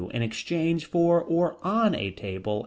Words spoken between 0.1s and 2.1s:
In exchange for or on a